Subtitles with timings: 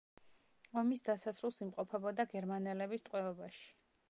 [0.81, 3.67] ომის დასასრულს იმყოფებოდა გერმანელების ტყვეობაში.